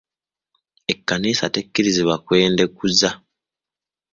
Ekkanisa 0.91 1.45
tekkiriza 1.53 2.13
kwendekuza. 2.25 3.09